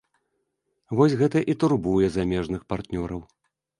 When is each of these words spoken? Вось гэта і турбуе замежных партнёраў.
Вось 0.99 1.15
гэта 1.21 1.43
і 1.53 1.57
турбуе 1.65 2.07
замежных 2.17 2.61
партнёраў. 2.75 3.21